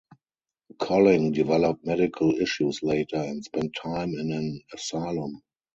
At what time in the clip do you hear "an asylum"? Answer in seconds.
4.31-5.43